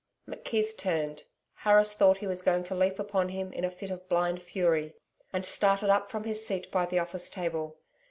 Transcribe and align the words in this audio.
McKeith 0.27 0.77
turned, 0.77 1.25
Harris 1.57 1.93
thought 1.93 2.17
he 2.17 2.25
was 2.25 2.41
going 2.41 2.63
to 2.63 2.73
leap 2.73 2.97
upon 2.97 3.29
him 3.29 3.53
in 3.53 3.63
a 3.63 3.69
fit 3.69 3.91
of 3.91 4.09
blind 4.09 4.41
fury, 4.41 4.95
and 5.31 5.45
started 5.45 5.91
up 5.91 6.09
from 6.09 6.23
his 6.23 6.43
seat 6.43 6.71
by 6.71 6.87
the 6.87 6.97
office 6.97 7.29
table. 7.29 7.77